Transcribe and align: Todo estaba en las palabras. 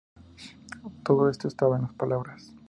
Todo 1.03 1.29
estaba 1.29 1.75
en 1.75 1.83
las 1.83 1.93
palabras. 1.93 2.55